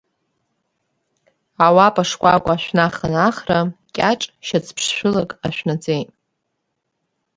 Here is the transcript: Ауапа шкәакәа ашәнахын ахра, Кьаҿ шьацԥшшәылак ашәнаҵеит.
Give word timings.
Ауапа 1.65 2.03
шкәакәа 2.09 2.53
ашәнахын 2.57 3.13
ахра, 3.27 3.59
Кьаҿ 3.95 4.21
шьацԥшшәылак 4.45 5.29
ашәнаҵеит. 5.47 6.09